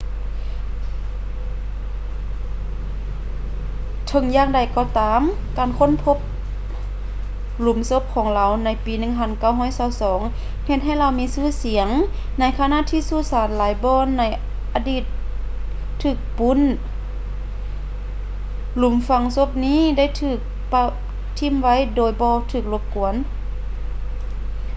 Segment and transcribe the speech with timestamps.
[4.07, 5.21] ເຖິງຢ່າງໃດກໍຕາມ
[5.57, 6.17] ການຄົ້ນພົບ
[7.61, 8.93] ຫຼຸມສົບຂອງລາວໃນປີ
[9.79, 11.87] 1922 ເຮັດໃຫ້ລາວມີຊື່ສຽງ
[12.39, 14.23] ໃນຂະນະທີ່ສຸສານຫລາຍບ່ອນໃນ
[14.73, 15.03] ອະດີດ
[16.03, 16.59] ຖືກປົ້ນ
[18.77, 20.39] ຫຼຸມຝັງສົບນີ້ໄດ້ຖືກ
[20.73, 20.83] ປະ
[21.39, 23.15] ຖິ້ມໄວ້ໂດຍບໍ່ຖືກລົບກວນ